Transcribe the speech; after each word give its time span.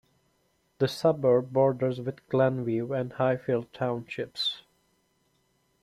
The 0.79 0.87
suburb 0.87 1.53
borders 1.53 2.01
with 2.01 2.27
Glen 2.27 2.65
View 2.65 2.91
and 2.91 3.13
Highfield 3.13 3.71
townships. 3.71 4.63